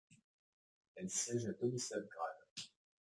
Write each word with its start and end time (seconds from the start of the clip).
Elle 0.95 1.11
siège 1.11 1.45
à 1.45 1.53
Tomislavgrad. 1.53 2.37